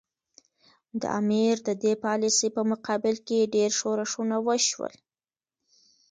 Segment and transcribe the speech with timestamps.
[1.01, 4.93] د امیر د دې پالیسي په مقابل کې ډېر ښورښونه وشول.